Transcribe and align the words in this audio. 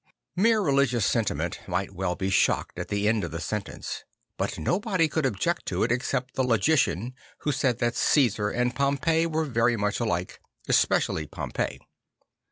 Mere 0.35 0.61
religious 0.61 1.05
sentiment 1.05 1.59
might 1.67 1.93
well 1.93 2.15
be 2.15 2.31
shocked 2.31 2.79
at 2.79 2.87
the 2.87 3.07
end 3.07 3.23
of 3.23 3.29
the 3.29 3.39
sentence; 3.39 4.03
but 4.35 4.57
nobody 4.57 5.07
could 5.07 5.27
object 5.27 5.67
to 5.67 5.83
it 5.83 5.91
except 5.91 6.33
the 6.33 6.43
logician 6.43 7.13
who 7.41 7.51
said 7.51 7.77
that 7.77 7.93
Cæsar 7.93 8.51
and 8.51 8.75
Pompey 8.75 9.27
were 9.27 9.45
very 9.45 9.77
much 9.77 9.99
alike, 9.99 10.39
especially 10.67 11.27
Pompey. 11.27 11.79